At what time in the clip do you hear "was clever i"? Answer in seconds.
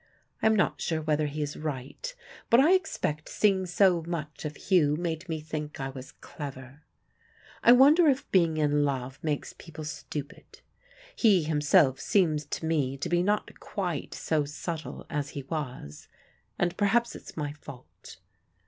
5.89-7.73